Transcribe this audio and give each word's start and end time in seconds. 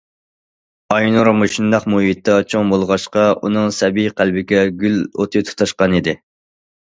ئاينۇر 0.93 1.27
مۇشۇنداق 1.41 1.83
مۇھىتتا 1.93 2.37
چوڭ 2.53 2.71
بولغاچقا، 2.71 3.25
ئۇنىڭ 3.43 3.69
سەبىي 3.81 4.09
قەلبىگە 4.21 4.63
گۈل 4.81 4.97
ئوتى 5.03 5.45
تۇتاشقانىدى. 5.51 6.17